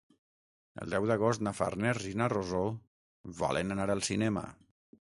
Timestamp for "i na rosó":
2.13-2.65